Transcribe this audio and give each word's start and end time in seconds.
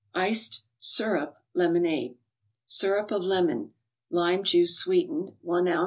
3!cct> 0.15 0.61
(^rntp) 0.81 1.35
Lemonade. 1.53 2.17
Syrup 2.65 3.11
of 3.11 3.21
lemon 3.23 3.71
(lime 4.09 4.41
juice 4.43 4.75
sweetened), 4.75 5.33
i 5.47 5.59
oz. 5.73 5.79